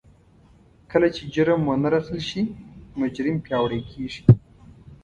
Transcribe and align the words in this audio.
کله 0.91 1.07
چې 1.15 1.23
جرم 1.33 1.61
ونه 1.65 1.89
رټل 1.93 2.19
شي 2.29 2.41
مجرم 2.99 3.37
پياوړی 3.45 3.81
کېږي. 3.91 4.21